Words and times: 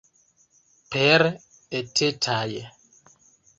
Per 0.95 1.27
etetaj. 1.81 2.49